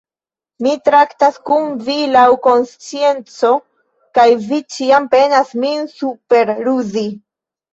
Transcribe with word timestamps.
Mi 0.67 0.71
traktas 0.87 1.35
kun 1.49 1.67
vi 1.89 1.97
laŭ 2.13 2.23
konscienco, 2.47 3.53
kaj 4.19 4.25
vi 4.49 4.61
ĉiam 4.77 5.07
penas 5.13 5.55
min 5.67 5.89
superruzi. 5.95 7.07